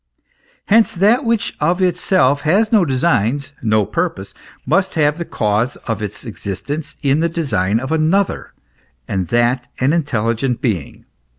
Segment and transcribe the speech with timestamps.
[0.65, 4.33] Hence that which of itself has no designs, no purpose,
[4.65, 8.51] must have tbe cause of its existence in the design of another,
[9.07, 11.05] and that an intelligent being.